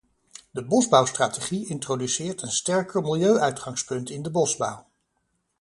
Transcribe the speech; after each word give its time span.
De 0.51 0.65
bosbouwstrategie 0.65 1.67
introduceert 1.69 2.41
een 2.41 2.51
sterker 2.51 3.01
milieu-uitgangspunt 3.01 4.09
in 4.09 4.21
de 4.23 4.31
bosbouw. 4.31 4.85